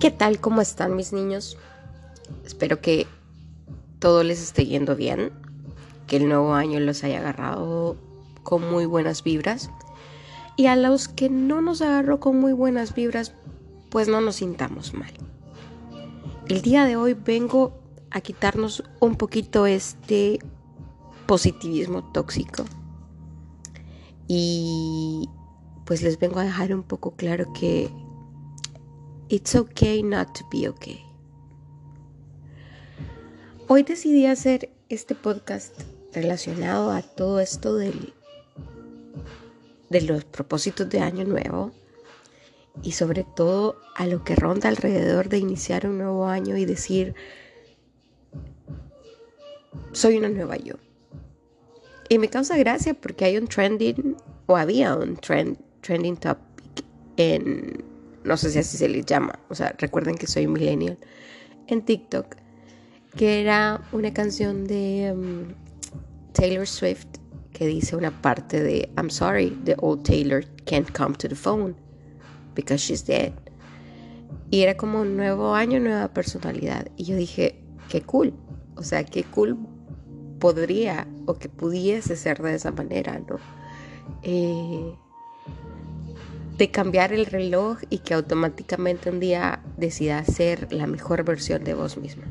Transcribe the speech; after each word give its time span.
¿Qué 0.00 0.10
tal? 0.10 0.38
¿Cómo 0.40 0.60
están 0.60 0.96
mis 0.96 1.14
niños? 1.14 1.56
Espero 2.44 2.82
que 2.82 3.06
todo 4.00 4.22
les 4.22 4.42
esté 4.42 4.66
yendo 4.66 4.96
bien, 4.96 5.32
que 6.06 6.16
el 6.16 6.28
nuevo 6.28 6.52
año 6.52 6.78
los 6.78 7.04
haya 7.04 7.20
agarrado 7.20 7.96
con 8.42 8.70
muy 8.70 8.84
buenas 8.84 9.24
vibras 9.24 9.70
y 10.56 10.66
a 10.66 10.76
los 10.76 11.08
que 11.08 11.30
no 11.30 11.62
nos 11.62 11.80
agarró 11.80 12.20
con 12.20 12.38
muy 12.38 12.52
buenas 12.52 12.94
vibras, 12.94 13.32
pues 13.88 14.08
no 14.08 14.20
nos 14.20 14.36
sintamos 14.36 14.92
mal. 14.92 15.12
El 16.48 16.60
día 16.60 16.84
de 16.84 16.96
hoy 16.96 17.14
vengo 17.14 17.83
a 18.14 18.20
quitarnos 18.20 18.84
un 19.00 19.16
poquito 19.16 19.66
este 19.66 20.38
positivismo 21.26 22.12
tóxico 22.12 22.64
y 24.28 25.28
pues 25.84 26.00
les 26.00 26.18
vengo 26.18 26.38
a 26.38 26.44
dejar 26.44 26.72
un 26.72 26.84
poco 26.84 27.16
claro 27.16 27.52
que 27.52 27.90
It's 29.28 29.56
okay 29.56 30.02
not 30.02 30.32
to 30.38 30.46
be 30.52 30.68
okay. 30.68 31.00
Hoy 33.66 33.82
decidí 33.82 34.26
hacer 34.26 34.70
este 34.88 35.16
podcast 35.16 35.74
relacionado 36.12 36.92
a 36.92 37.02
todo 37.02 37.40
esto 37.40 37.74
del, 37.74 38.12
de 39.90 40.02
los 40.02 40.24
propósitos 40.24 40.88
de 40.88 41.00
Año 41.00 41.24
Nuevo 41.24 41.72
y 42.82 42.92
sobre 42.92 43.24
todo 43.24 43.76
a 43.96 44.06
lo 44.06 44.22
que 44.22 44.36
ronda 44.36 44.68
alrededor 44.68 45.28
de 45.28 45.38
iniciar 45.38 45.86
un 45.86 45.98
nuevo 45.98 46.28
año 46.28 46.56
y 46.56 46.64
decir, 46.64 47.16
soy 49.92 50.18
una 50.18 50.28
nueva 50.28 50.56
yo. 50.56 50.74
Y 52.08 52.18
me 52.18 52.28
causa 52.28 52.56
gracia 52.56 52.94
porque 52.94 53.24
hay 53.24 53.36
un 53.36 53.46
trending, 53.46 54.16
o 54.46 54.56
había 54.56 54.94
un 54.94 55.16
trend, 55.16 55.58
trending 55.80 56.16
topic 56.16 56.84
en 57.16 57.94
no 58.24 58.36
sé 58.36 58.50
si 58.50 58.58
así 58.58 58.76
se 58.76 58.88
les 58.88 59.04
llama, 59.04 59.38
o 59.50 59.54
sea, 59.54 59.74
recuerden 59.78 60.16
que 60.16 60.26
soy 60.26 60.46
millennial, 60.46 60.98
en 61.66 61.82
TikTok, 61.82 62.36
que 63.16 63.40
era 63.40 63.82
una 63.92 64.12
canción 64.12 64.66
de 64.66 65.12
um, 65.14 65.54
Taylor 66.32 66.66
Swift 66.66 67.06
que 67.52 67.66
dice 67.66 67.94
una 67.94 68.10
parte 68.22 68.62
de 68.62 68.90
I'm 68.96 69.10
sorry, 69.10 69.50
the 69.64 69.76
old 69.78 70.04
Taylor 70.04 70.44
can't 70.64 70.90
come 70.92 71.14
to 71.16 71.28
the 71.28 71.36
phone 71.36 71.76
because 72.54 72.82
she's 72.82 73.04
dead. 73.04 73.32
Y 74.50 74.62
era 74.62 74.76
como 74.76 75.00
un 75.00 75.16
nuevo 75.16 75.54
año, 75.54 75.78
nueva 75.78 76.08
personalidad. 76.08 76.88
Y 76.96 77.04
yo 77.04 77.16
dije, 77.16 77.60
qué 77.88 78.02
cool. 78.02 78.32
O 78.76 78.82
sea, 78.82 79.04
qué 79.04 79.24
cool 79.24 79.58
podría 80.38 81.06
o 81.26 81.34
que 81.34 81.48
pudiese 81.48 82.16
ser 82.16 82.42
de 82.42 82.54
esa 82.54 82.70
manera, 82.70 83.18
¿no? 83.18 83.38
Eh, 84.22 84.94
de 86.58 86.70
cambiar 86.70 87.12
el 87.12 87.26
reloj 87.26 87.78
y 87.90 87.98
que 87.98 88.14
automáticamente 88.14 89.10
un 89.10 89.20
día 89.20 89.62
decida 89.76 90.24
ser 90.24 90.72
la 90.72 90.86
mejor 90.86 91.24
versión 91.24 91.64
de 91.64 91.74
vos 91.74 91.96
misma. 91.96 92.24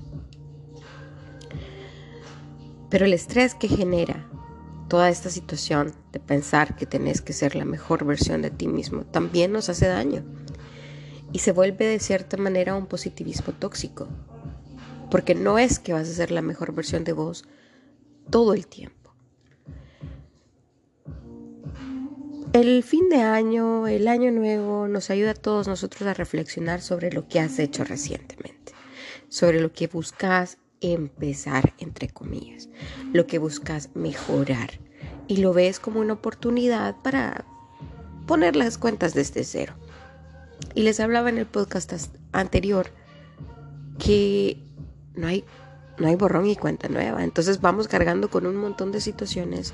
Pero 2.89 3.05
el 3.05 3.13
estrés 3.13 3.55
que 3.55 3.67
genera 3.67 4.29
toda 4.87 5.09
esta 5.09 5.29
situación 5.29 5.93
de 6.11 6.19
pensar 6.19 6.75
que 6.75 6.85
tenés 6.85 7.21
que 7.21 7.33
ser 7.33 7.55
la 7.55 7.65
mejor 7.65 8.05
versión 8.05 8.41
de 8.43 8.51
ti 8.51 8.67
mismo 8.67 9.03
también 9.05 9.51
nos 9.51 9.69
hace 9.69 9.87
daño 9.87 10.23
y 11.31 11.39
se 11.39 11.51
vuelve 11.51 11.87
de 11.87 11.99
cierta 11.99 12.37
manera 12.37 12.75
un 12.75 12.85
positivismo 12.85 13.53
tóxico, 13.53 14.07
porque 15.13 15.35
no 15.35 15.59
es 15.59 15.77
que 15.77 15.93
vas 15.93 16.09
a 16.09 16.13
ser 16.13 16.31
la 16.31 16.41
mejor 16.41 16.73
versión 16.73 17.03
de 17.03 17.13
vos 17.13 17.45
todo 18.31 18.55
el 18.55 18.65
tiempo. 18.65 19.13
El 22.51 22.81
fin 22.81 23.09
de 23.09 23.21
año, 23.21 23.85
el 23.85 24.07
año 24.07 24.31
nuevo, 24.31 24.87
nos 24.87 25.11
ayuda 25.11 25.29
a 25.29 25.35
todos 25.35 25.67
nosotros 25.67 26.07
a 26.07 26.15
reflexionar 26.15 26.81
sobre 26.81 27.11
lo 27.11 27.27
que 27.27 27.39
has 27.39 27.59
hecho 27.59 27.83
recientemente, 27.83 28.73
sobre 29.29 29.61
lo 29.61 29.71
que 29.71 29.85
buscas 29.85 30.57
empezar, 30.81 31.75
entre 31.77 32.09
comillas, 32.09 32.69
lo 33.13 33.27
que 33.27 33.37
buscas 33.37 33.91
mejorar 33.93 34.79
y 35.27 35.37
lo 35.37 35.53
ves 35.53 35.79
como 35.79 35.99
una 35.99 36.13
oportunidad 36.13 36.95
para 37.03 37.45
poner 38.25 38.55
las 38.55 38.79
cuentas 38.79 39.13
desde 39.13 39.43
cero. 39.43 39.75
Y 40.73 40.81
les 40.81 40.99
hablaba 40.99 41.29
en 41.29 41.37
el 41.37 41.45
podcast 41.45 41.93
anterior 42.31 42.87
que 43.99 44.57
no 45.15 45.27
hay, 45.27 45.43
no 45.97 46.07
hay 46.07 46.15
borrón 46.15 46.47
y 46.47 46.55
cuenta 46.55 46.89
nueva, 46.89 47.23
entonces 47.23 47.61
vamos 47.61 47.87
cargando 47.87 48.29
con 48.29 48.45
un 48.45 48.55
montón 48.55 48.91
de 48.91 49.01
situaciones 49.01 49.73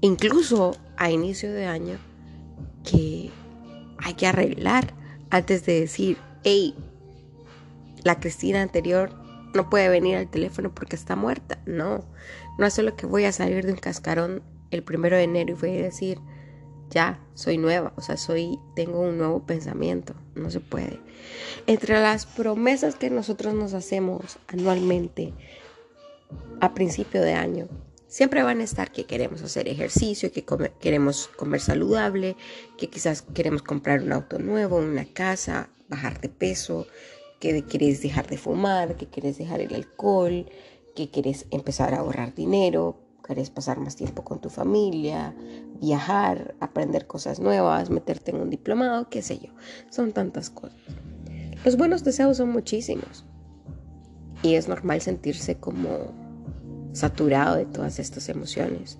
incluso 0.00 0.76
a 0.96 1.10
inicio 1.10 1.52
de 1.52 1.66
año, 1.66 1.98
que 2.84 3.30
hay 3.98 4.14
que 4.14 4.26
arreglar 4.26 4.94
antes 5.30 5.64
de 5.66 5.80
decir, 5.80 6.18
hey, 6.44 6.74
la 8.04 8.20
Cristina 8.20 8.62
anterior 8.62 9.10
no 9.54 9.68
puede 9.70 9.88
venir 9.88 10.16
al 10.16 10.28
teléfono 10.28 10.72
porque 10.74 10.96
está 10.96 11.16
muerta. 11.16 11.58
No, 11.66 12.04
no 12.58 12.66
es 12.66 12.74
solo 12.74 12.96
que 12.96 13.06
voy 13.06 13.24
a 13.24 13.32
salir 13.32 13.64
de 13.64 13.72
un 13.72 13.78
cascarón 13.78 14.42
el 14.70 14.82
primero 14.82 15.16
de 15.16 15.24
enero 15.24 15.52
y 15.52 15.60
voy 15.60 15.78
a 15.78 15.82
decir, 15.82 16.18
ya, 16.90 17.20
soy 17.34 17.58
nueva, 17.58 17.92
o 17.96 18.00
sea, 18.00 18.16
soy, 18.16 18.58
tengo 18.74 19.00
un 19.00 19.18
nuevo 19.18 19.44
pensamiento, 19.44 20.14
no 20.34 20.50
se 20.50 20.60
puede. 20.60 21.00
Entre 21.66 22.00
las 22.00 22.26
promesas 22.26 22.94
que 22.94 23.10
nosotros 23.10 23.54
nos 23.54 23.74
hacemos 23.74 24.38
anualmente 24.48 25.34
a 26.60 26.74
principio 26.74 27.22
de 27.22 27.34
año, 27.34 27.68
Siempre 28.08 28.44
van 28.44 28.60
a 28.60 28.64
estar 28.64 28.92
que 28.92 29.04
queremos 29.04 29.42
hacer 29.42 29.68
ejercicio, 29.68 30.30
que 30.30 30.44
queremos 30.80 31.28
comer 31.36 31.60
saludable, 31.60 32.36
que 32.78 32.88
quizás 32.88 33.20
queremos 33.20 33.62
comprar 33.62 34.00
un 34.00 34.12
auto 34.12 34.38
nuevo, 34.38 34.76
una 34.76 35.04
casa, 35.04 35.68
bajar 35.88 36.20
de 36.20 36.28
peso, 36.28 36.86
que 37.40 37.64
quieres 37.64 38.02
dejar 38.02 38.28
de 38.28 38.38
fumar, 38.38 38.96
que 38.96 39.06
quieres 39.08 39.38
dejar 39.38 39.60
el 39.60 39.74
alcohol, 39.74 40.46
que 40.94 41.10
quieres 41.10 41.46
empezar 41.50 41.94
a 41.94 41.98
ahorrar 41.98 42.34
dinero, 42.34 42.96
quieres 43.26 43.50
pasar 43.50 43.80
más 43.80 43.96
tiempo 43.96 44.22
con 44.22 44.40
tu 44.40 44.50
familia, 44.50 45.34
viajar, 45.80 46.54
aprender 46.60 47.06
cosas 47.06 47.40
nuevas, 47.40 47.90
meterte 47.90 48.30
en 48.30 48.40
un 48.40 48.50
diplomado, 48.50 49.08
qué 49.10 49.20
sé 49.20 49.38
yo. 49.38 49.50
Son 49.90 50.12
tantas 50.12 50.48
cosas. 50.48 50.78
Los 51.64 51.76
buenos 51.76 52.04
deseos 52.04 52.36
son 52.36 52.50
muchísimos. 52.50 53.24
Y 54.42 54.54
es 54.54 54.68
normal 54.68 55.00
sentirse 55.00 55.56
como 55.56 56.14
saturado 56.92 57.56
de 57.56 57.66
todas 57.66 57.98
estas 57.98 58.28
emociones. 58.28 58.98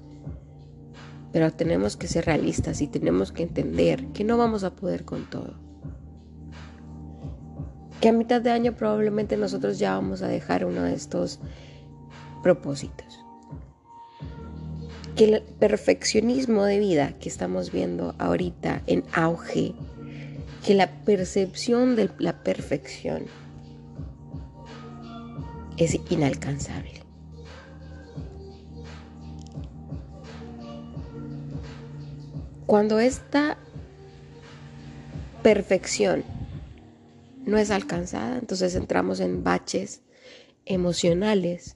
Pero 1.32 1.53
tenemos 1.53 1.97
que 1.97 2.09
ser 2.09 2.26
realistas 2.26 2.81
y 2.81 2.88
tenemos 2.88 3.31
que 3.31 3.44
entender 3.44 4.09
que 4.09 4.25
no 4.25 4.36
vamos 4.36 4.65
a 4.65 4.75
poder 4.75 5.04
con 5.04 5.31
todo. 5.31 5.54
Que 8.00 8.09
a 8.09 8.12
mitad 8.12 8.42
de 8.42 8.50
año 8.50 8.75
probablemente 8.75 9.36
nosotros 9.36 9.78
ya 9.78 9.94
vamos 9.94 10.22
a 10.22 10.28
dejar 10.28 10.65
uno 10.65 10.82
de 10.82 10.94
estos 10.94 11.38
propósitos. 12.42 13.25
Que 15.16 15.25
el 15.25 15.43
perfeccionismo 15.43 16.65
de 16.65 16.78
vida 16.78 17.15
que 17.19 17.28
estamos 17.28 17.72
viendo 17.72 18.15
ahorita 18.19 18.82
en 18.87 19.03
auge, 19.12 19.75
que 20.65 20.75
la 20.75 21.04
percepción 21.04 21.97
de 21.97 22.10
la 22.19 22.43
perfección 22.43 23.25
es 25.78 25.99
inalcanzable. 26.10 27.03
Cuando 32.66 32.98
esta 32.98 33.59
perfección 35.43 36.25
no 37.44 37.59
es 37.59 37.71
alcanzada, 37.71 38.38
entonces 38.38 38.75
entramos 38.75 39.21
en 39.21 39.44
baches 39.44 40.03
emocionales 40.65 41.75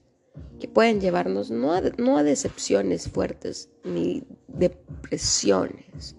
que 0.58 0.68
pueden 0.68 1.00
llevarnos 1.00 1.50
no 1.50 1.72
a, 1.72 2.22
decepciones 2.22 3.08
fuertes 3.08 3.70
ni 3.84 4.24
depresiones, 4.48 6.16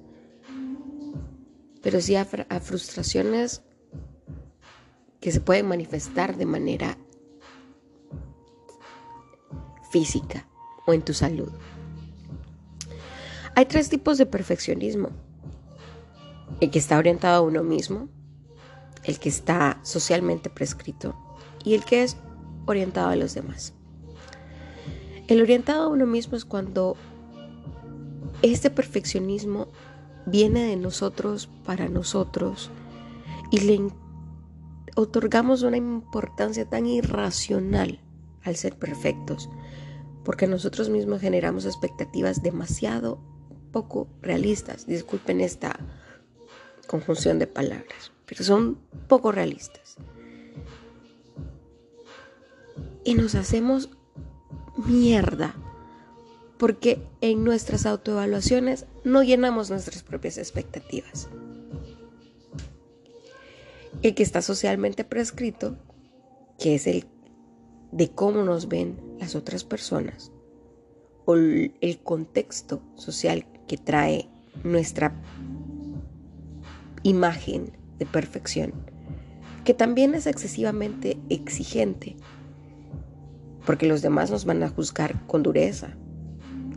pero 1.81 2.01
sí 2.01 2.15
a 2.15 2.25
frustraciones 2.25 3.61
que 5.19 5.31
se 5.31 5.39
pueden 5.39 5.67
manifestar 5.67 6.35
de 6.35 6.45
manera 6.45 6.97
física 9.91 10.47
o 10.87 10.93
en 10.93 11.03
tu 11.03 11.13
salud. 11.13 11.51
Hay 13.55 13.65
tres 13.65 13.89
tipos 13.89 14.17
de 14.17 14.25
perfeccionismo. 14.25 15.09
El 16.59 16.71
que 16.71 16.79
está 16.79 16.97
orientado 16.97 17.43
a 17.43 17.47
uno 17.47 17.63
mismo, 17.63 18.09
el 19.03 19.19
que 19.19 19.29
está 19.29 19.79
socialmente 19.83 20.49
prescrito 20.49 21.15
y 21.63 21.75
el 21.75 21.83
que 21.83 22.03
es 22.03 22.17
orientado 22.65 23.09
a 23.09 23.15
los 23.15 23.33
demás. 23.33 23.73
El 25.31 25.41
orientado 25.41 25.83
a 25.83 25.87
uno 25.87 26.05
mismo 26.05 26.35
es 26.35 26.43
cuando 26.43 26.97
este 28.41 28.69
perfeccionismo 28.69 29.69
viene 30.25 30.65
de 30.65 30.75
nosotros 30.75 31.47
para 31.63 31.87
nosotros 31.87 32.69
y 33.49 33.61
le 33.61 33.79
otorgamos 34.97 35.61
una 35.61 35.77
importancia 35.77 36.67
tan 36.69 36.85
irracional 36.85 38.01
al 38.43 38.57
ser 38.57 38.77
perfectos 38.77 39.49
porque 40.25 40.47
nosotros 40.47 40.89
mismos 40.89 41.21
generamos 41.21 41.63
expectativas 41.63 42.43
demasiado 42.43 43.17
poco 43.71 44.09
realistas. 44.21 44.85
Disculpen 44.85 45.39
esta 45.39 45.79
conjunción 46.87 47.39
de 47.39 47.47
palabras, 47.47 48.11
pero 48.25 48.43
son 48.43 48.79
poco 49.07 49.31
realistas. 49.31 49.95
Y 53.05 53.15
nos 53.15 53.35
hacemos 53.35 53.91
porque 56.57 57.01
en 57.21 57.43
nuestras 57.43 57.85
autoevaluaciones 57.85 58.85
no 59.03 59.23
llenamos 59.23 59.69
nuestras 59.69 60.03
propias 60.03 60.37
expectativas. 60.37 61.27
El 64.03 64.13
que 64.13 64.23
está 64.23 64.41
socialmente 64.41 65.03
prescrito, 65.03 65.77
que 66.59 66.75
es 66.75 66.87
el 66.87 67.07
de 67.91 68.11
cómo 68.11 68.43
nos 68.43 68.67
ven 68.67 68.99
las 69.19 69.35
otras 69.35 69.63
personas, 69.63 70.31
o 71.25 71.35
el 71.35 71.99
contexto 72.03 72.81
social 72.95 73.45
que 73.67 73.77
trae 73.77 74.29
nuestra 74.63 75.19
imagen 77.03 77.71
de 77.97 78.05
perfección, 78.05 78.73
que 79.63 79.73
también 79.73 80.15
es 80.15 80.27
excesivamente 80.27 81.17
exigente, 81.29 82.17
porque 83.65 83.87
los 83.87 84.01
demás 84.01 84.31
nos 84.31 84.45
van 84.45 84.63
a 84.63 84.69
juzgar 84.69 85.25
con 85.27 85.43
dureza 85.43 85.95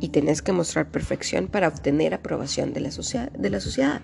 y 0.01 0.09
tenés 0.09 0.43
que 0.43 0.53
mostrar 0.53 0.91
perfección 0.91 1.49
para 1.49 1.69
obtener 1.69 2.15
aprobación 2.15 2.73
de 2.73 2.81
la, 2.81 2.91
de 3.39 3.51
la 3.51 3.61
sociedad. 3.61 4.03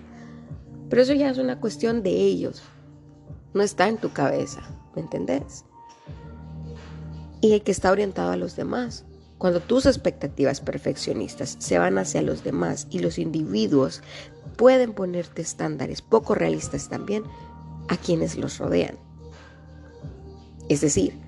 Pero 0.89 1.01
eso 1.01 1.13
ya 1.13 1.29
es 1.29 1.37
una 1.37 1.59
cuestión 1.59 2.03
de 2.03 2.11
ellos, 2.11 2.63
no 3.53 3.61
está 3.61 3.87
en 3.87 3.97
tu 3.97 4.11
cabeza, 4.11 4.61
¿me 4.95 5.01
entendés? 5.01 5.65
Y 7.41 7.53
el 7.53 7.63
que 7.63 7.71
está 7.71 7.91
orientado 7.91 8.31
a 8.31 8.37
los 8.37 8.55
demás. 8.55 9.05
Cuando 9.37 9.59
tus 9.59 9.87
expectativas 9.87 10.61
perfeccionistas 10.61 11.55
se 11.59 11.79
van 11.79 11.97
hacia 11.97 12.21
los 12.21 12.43
demás 12.43 12.87
y 12.91 12.99
los 12.99 13.17
individuos 13.17 14.03
pueden 14.55 14.93
ponerte 14.93 15.41
estándares 15.41 16.03
poco 16.03 16.35
realistas 16.35 16.89
también 16.89 17.23
a 17.87 17.97
quienes 17.97 18.37
los 18.37 18.59
rodean. 18.59 18.97
Es 20.69 20.81
decir, 20.81 21.19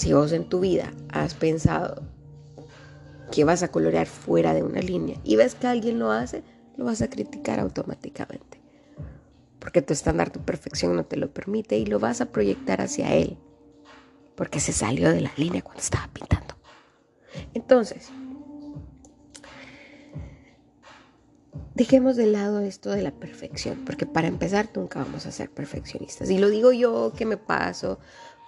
si 0.00 0.14
vos 0.14 0.32
en 0.32 0.48
tu 0.48 0.60
vida 0.60 0.94
has 1.10 1.34
pensado 1.34 2.02
que 3.30 3.44
vas 3.44 3.62
a 3.62 3.68
colorear 3.68 4.06
fuera 4.06 4.54
de 4.54 4.62
una 4.62 4.80
línea 4.80 5.18
y 5.24 5.36
ves 5.36 5.54
que 5.54 5.66
alguien 5.66 5.98
lo 5.98 6.10
hace, 6.10 6.42
lo 6.78 6.86
vas 6.86 7.02
a 7.02 7.10
criticar 7.10 7.60
automáticamente. 7.60 8.62
Porque 9.58 9.82
tu 9.82 9.92
estándar, 9.92 10.30
tu 10.30 10.40
perfección 10.40 10.96
no 10.96 11.04
te 11.04 11.18
lo 11.18 11.30
permite 11.34 11.76
y 11.76 11.84
lo 11.84 11.98
vas 11.98 12.22
a 12.22 12.32
proyectar 12.32 12.80
hacia 12.80 13.12
él. 13.14 13.36
Porque 14.36 14.58
se 14.58 14.72
salió 14.72 15.10
de 15.10 15.20
la 15.20 15.32
línea 15.36 15.60
cuando 15.60 15.82
estaba 15.82 16.08
pintando. 16.14 16.54
Entonces, 17.52 18.08
dejemos 21.74 22.16
de 22.16 22.26
lado 22.26 22.60
esto 22.60 22.88
de 22.88 23.02
la 23.02 23.10
perfección, 23.10 23.84
porque 23.84 24.06
para 24.06 24.28
empezar 24.28 24.70
nunca 24.74 25.00
vamos 25.00 25.26
a 25.26 25.30
ser 25.30 25.50
perfeccionistas. 25.50 26.30
Y 26.30 26.38
lo 26.38 26.48
digo 26.48 26.72
yo 26.72 27.12
que 27.14 27.26
me 27.26 27.36
paso 27.36 27.98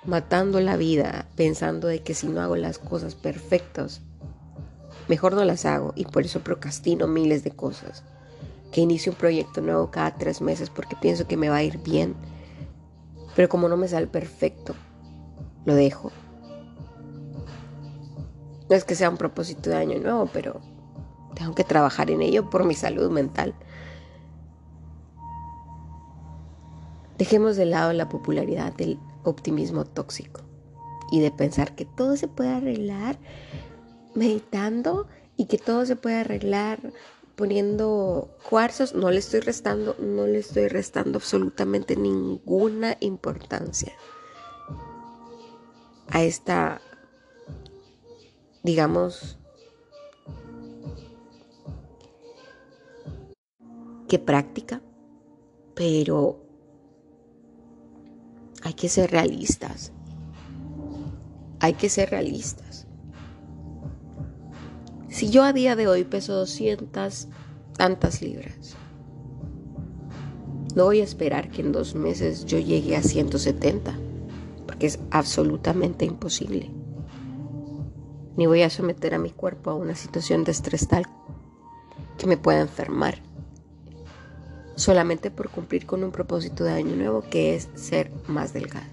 matando 0.05 0.61
la 0.61 0.77
vida 0.77 1.29
pensando 1.37 1.89
de 1.89 2.03
que 2.03 2.15
si 2.15 2.27
no 2.29 2.41
hago 2.41 2.57
las 2.57 2.79
cosas 2.79 3.15
perfectas, 3.15 4.01
mejor 5.09 5.35
no 5.35 5.45
las 5.45 5.65
hago 5.65 5.93
y 5.95 6.05
por 6.05 6.25
eso 6.25 6.41
procrastino 6.41 7.07
miles 7.07 7.45
de 7.45 7.53
cosas. 7.53 8.03
Que 8.73 8.81
inicio 8.81 9.13
un 9.13 9.19
proyecto 9.19 9.61
nuevo 9.61 9.91
cada 9.91 10.17
tres 10.17 10.41
meses 10.41 10.71
porque 10.71 10.97
pienso 10.97 11.27
que 11.27 11.37
me 11.37 11.51
va 11.51 11.57
a 11.57 11.63
ir 11.63 11.79
bien. 11.79 12.15
Pero 13.37 13.49
como 13.49 13.69
no 13.69 13.77
me 13.77 13.89
sale 13.89 14.07
perfecto, 14.07 14.75
lo 15.65 15.75
dejo. 15.75 16.11
No 18.69 18.77
es 18.77 18.85
que 18.85 18.95
sea 18.95 19.11
un 19.11 19.19
propósito 19.19 19.71
de 19.71 19.77
año 19.77 19.99
nuevo, 19.99 20.29
pero 20.33 20.61
tengo 21.35 21.55
que 21.55 21.65
trabajar 21.65 22.11
en 22.11 22.23
ello 22.23 22.49
por 22.49 22.65
mi 22.65 22.75
salud 22.75 23.11
mental. 23.11 23.55
Dejemos 27.19 27.57
de 27.57 27.67
lado 27.67 27.93
la 27.93 28.09
popularidad 28.09 28.73
del 28.73 28.99
optimismo 29.25 29.85
tóxico 29.85 30.41
y 31.11 31.21
de 31.21 31.31
pensar 31.31 31.75
que 31.75 31.85
todo 31.85 32.17
se 32.17 32.29
puede 32.29 32.51
arreglar 32.51 33.19
meditando 34.15 35.07
y 35.37 35.47
que 35.47 35.59
todo 35.59 35.85
se 35.87 35.97
puede 35.97 36.17
arreglar 36.17 36.93
poniendo 37.37 38.37
cuarzos, 38.49 38.95
no 38.95 39.11
le 39.11 39.19
estoy 39.19 39.41
restando, 39.41 39.97
no 39.99 40.27
le 40.27 40.39
estoy 40.39 40.69
restando 40.69 41.19
absolutamente 41.19 41.97
ninguna 41.97 42.97
importancia 43.01 43.93
a 46.09 46.23
esta, 46.23 46.81
digamos, 48.63 49.39
que 54.09 54.19
práctica, 54.19 54.83
pero 55.75 56.42
hay 58.63 58.75
que 58.75 58.89
ser 58.89 59.11
realistas. 59.11 59.93
Hay 61.61 61.75
que 61.75 61.89
ser 61.89 62.11
realistas. 62.11 62.87
Si 65.09 65.31
yo 65.31 65.45
a 65.45 65.53
día 65.53 65.77
de 65.77 65.89
hoy 65.89 66.05
peso 66.05 66.35
200 66.35 67.29
tantas 67.77 68.23
libras, 68.23 68.77
no 70.75 70.85
voy 70.85 71.01
a 71.01 71.05
esperar 71.05 71.51
que 71.51 71.61
en 71.61 71.73
dos 71.73 71.95
meses 71.95 72.47
yo 72.47 72.59
llegue 72.59 72.97
a 72.97 73.03
170, 73.03 73.95
porque 74.67 74.87
es 74.87 74.99
absolutamente 75.11 76.05
imposible. 76.05 76.71
Ni 78.37 78.47
voy 78.47 78.63
a 78.63 78.71
someter 78.71 79.15
a 79.15 79.19
mi 79.19 79.31
cuerpo 79.31 79.71
a 79.71 79.75
una 79.75 79.95
situación 79.95 80.45
de 80.45 80.53
estrés 80.53 80.89
tal 80.89 81.05
que 82.17 82.27
me 82.27 82.39
pueda 82.39 82.61
enfermar, 82.61 83.19
solamente 84.77 85.31
por 85.31 85.51
cumplir 85.51 85.87
con 85.87 86.05
un 86.05 86.13
propósito 86.13 86.65
de 86.65 86.73
año 86.73 86.97
nuevo 86.97 87.23
que 87.23 87.55
es 87.55 87.69
ser 87.75 88.11
más 88.27 88.53
delgada. 88.53 88.89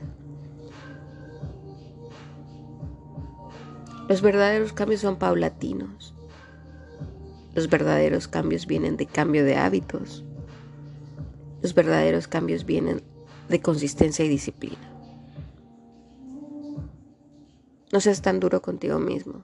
Los 4.08 4.22
verdaderos 4.22 4.74
cambios 4.74 5.02
son 5.02 5.18
paulatinos. 5.18 6.16
Los 7.54 7.70
verdaderos 7.70 8.28
cambios 8.28 8.66
vienen 8.66 8.98
de 8.98 9.06
cambio 9.06 9.46
de 9.46 9.58
hábitos. 9.58 10.24
Los 11.62 11.76
verdaderos 11.76 12.28
cambios 12.28 12.66
vienen 12.66 13.04
de 13.50 13.62
consistencia 13.62 14.26
y 14.26 14.30
disciplina. 14.30 14.90
No 17.92 18.00
seas 18.00 18.22
tan 18.22 18.40
duro 18.40 18.62
contigo 18.62 19.00
mismo. 19.00 19.44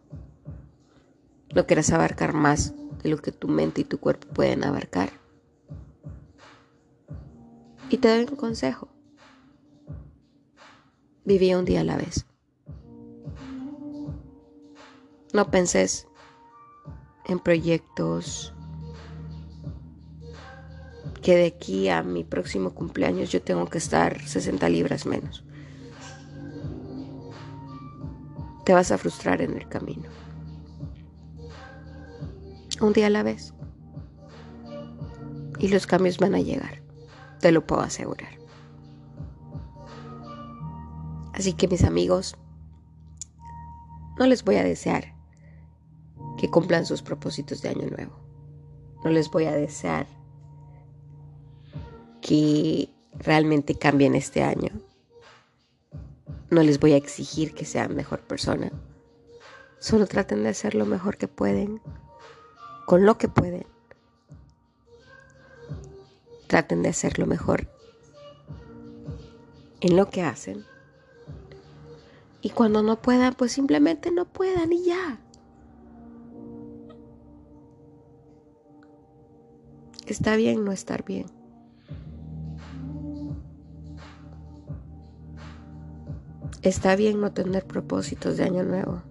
No 1.53 1.65
quieras 1.65 1.91
abarcar 1.91 2.33
más 2.33 2.73
de 3.03 3.09
lo 3.09 3.17
que 3.17 3.31
tu 3.31 3.47
mente 3.47 3.81
y 3.81 3.85
tu 3.85 3.99
cuerpo 3.99 4.27
pueden 4.27 4.63
abarcar. 4.63 5.24
Y 7.89 7.97
te 7.97 8.07
doy 8.07 8.25
un 8.29 8.35
consejo. 8.35 8.89
Vivía 11.23 11.57
un 11.57 11.65
día 11.65 11.81
a 11.81 11.83
la 11.83 11.97
vez. 11.97 12.25
No 15.33 15.51
penses 15.51 16.07
en 17.25 17.39
proyectos 17.39 18.53
que 21.21 21.35
de 21.35 21.47
aquí 21.47 21.89
a 21.89 22.03
mi 22.03 22.23
próximo 22.23 22.75
cumpleaños 22.75 23.31
yo 23.31 23.41
tengo 23.41 23.65
que 23.65 23.79
estar 23.79 24.21
60 24.21 24.69
libras 24.69 25.05
menos. 25.05 25.43
Te 28.63 28.73
vas 28.73 28.91
a 28.91 28.97
frustrar 28.97 29.41
en 29.41 29.57
el 29.57 29.67
camino. 29.67 30.09
Un 32.79 32.93
día 32.93 33.07
a 33.07 33.09
la 33.09 33.23
vez. 33.23 33.53
Y 35.59 35.67
los 35.67 35.87
cambios 35.87 36.17
van 36.17 36.35
a 36.35 36.39
llegar. 36.39 36.84
Te 37.45 37.51
lo 37.51 37.67
puedo 37.67 37.83
asegurar. 37.83 38.39
Así 41.31 41.53
que 41.53 41.67
mis 41.67 41.83
amigos, 41.83 42.35
no 44.17 44.25
les 44.25 44.43
voy 44.43 44.55
a 44.55 44.63
desear 44.63 45.13
que 46.39 46.49
cumplan 46.49 46.87
sus 46.87 47.03
propósitos 47.03 47.61
de 47.61 47.69
año 47.69 47.87
nuevo. 47.87 48.17
No 49.03 49.11
les 49.11 49.29
voy 49.29 49.45
a 49.45 49.51
desear 49.51 50.07
que 52.19 52.89
realmente 53.13 53.75
cambien 53.75 54.15
este 54.15 54.41
año. 54.41 54.71
No 56.49 56.63
les 56.63 56.79
voy 56.79 56.93
a 56.93 56.97
exigir 56.97 57.53
que 57.53 57.65
sean 57.65 57.95
mejor 57.95 58.21
persona. 58.21 58.71
Solo 59.77 60.07
traten 60.07 60.41
de 60.41 60.49
hacer 60.49 60.73
lo 60.73 60.87
mejor 60.87 61.17
que 61.17 61.27
pueden, 61.27 61.79
con 62.87 63.05
lo 63.05 63.19
que 63.19 63.27
pueden. 63.29 63.74
Traten 66.47 66.83
de 66.83 66.89
hacer 66.89 67.19
lo 67.19 67.25
mejor 67.25 67.67
en 69.81 69.95
lo 69.95 70.09
que 70.09 70.23
hacen. 70.23 70.65
Y 72.41 72.49
cuando 72.51 72.83
no 72.83 73.01
puedan, 73.01 73.33
pues 73.33 73.51
simplemente 73.51 74.11
no 74.11 74.25
puedan 74.25 74.71
y 74.71 74.85
ya. 74.85 75.19
Está 80.05 80.35
bien 80.35 80.63
no 80.63 80.71
estar 80.71 81.03
bien. 81.03 81.25
Está 86.61 86.95
bien 86.95 87.21
no 87.21 87.31
tener 87.31 87.65
propósitos 87.65 88.37
de 88.37 88.43
año 88.43 88.63
nuevo. 88.63 89.03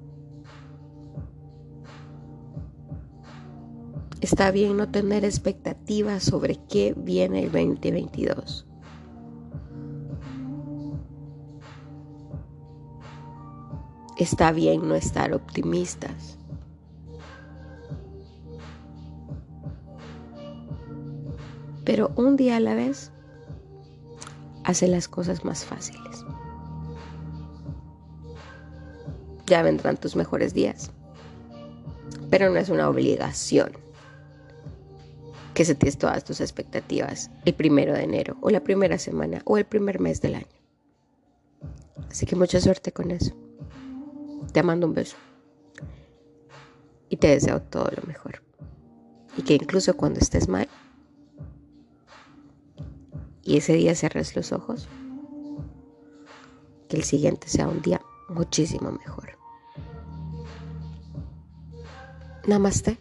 Está 4.25 4.51
bien 4.51 4.79
no 4.79 4.89
tener 4.89 5.23
expectativas 5.23 6.23
sobre 6.23 6.57
qué 6.57 6.95
viene 6.97 7.41
el 7.41 7.53
2022. 7.53 8.67
Está 14.17 14.51
bien 14.53 14.89
no 14.89 14.95
estar 14.95 15.35
optimistas. 15.35 16.39
Pero 21.85 22.11
un 22.17 22.37
día 22.37 22.57
a 22.57 22.61
la 22.61 22.75
vez 22.75 23.13
hace 24.65 24.89
las 24.89 25.07
cosas 25.07 25.45
más 25.45 25.67
fáciles. 25.67 26.25
Ya 29.47 29.61
vendrán 29.61 29.99
tus 29.99 30.17
mejores 30.17 30.55
días. 30.55 30.91
Pero 32.31 32.49
no 32.49 32.57
es 32.57 32.71
una 32.71 32.89
obligación 32.89 33.84
que 35.55 35.65
se 35.65 35.75
todas 35.75 36.25
tus 36.25 36.41
expectativas 36.41 37.31
el 37.45 37.55
primero 37.55 37.95
de 37.95 38.03
enero 38.03 38.37
o 38.41 38.51
la 38.51 38.61
primera 38.61 38.99
semana 38.99 39.41
o 39.45 39.57
el 39.57 39.65
primer 39.65 40.01
mes 40.01 40.21
del 40.21 40.35
año. 40.35 40.47
Así 42.11 42.27
que 42.27 42.37
mucha 42.37 42.61
suerte 42.61 42.93
con 42.93 43.11
eso. 43.11 43.35
Te 44.53 44.63
mando 44.63 44.87
un 44.87 44.95
beso. 44.95 45.17
Y 47.09 47.17
te 47.17 47.29
deseo 47.29 47.63
todo 47.63 47.91
lo 47.97 48.07
mejor. 48.07 48.43
Y 49.37 49.43
que 49.43 49.55
incluso 49.55 49.97
cuando 49.97 50.21
estés 50.21 50.49
mal 50.49 50.69
y 53.43 53.59
ese 53.59 53.75
día 53.75 53.95
cerres 53.95 54.35
los 54.35 54.53
ojos, 54.53 54.89
que 56.89 56.97
el 56.97 57.05
siguiente 57.05 57.49
sea 57.49 57.69
un 57.69 57.83
día 57.83 58.01
muchísimo 58.29 58.91
mejor. 58.91 59.39
Namaste. 62.47 62.99